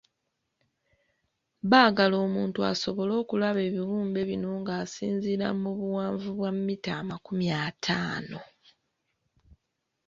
[1.71, 8.39] Baagala omuntu asobole okulaba ebibumbe bino nga asinziira mu buwanvu bwa mita amakumi ataano.